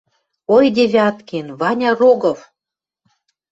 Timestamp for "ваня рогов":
1.59-2.39